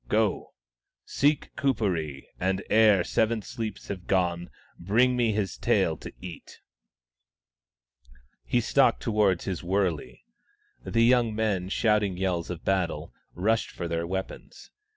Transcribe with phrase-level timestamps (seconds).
[0.09, 0.55] Go;
[1.05, 6.59] seek Kuperee, and ere seven sleeps have gone, bring me his tail to eat!"
[8.43, 10.23] He stalked towards his wurley.
[10.83, 14.71] The young men, shouting yells of battle, rushed for their weapons.